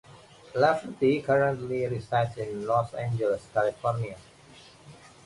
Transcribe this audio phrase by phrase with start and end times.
[0.55, 4.17] Lafferty currently resides in Los Angeles, California.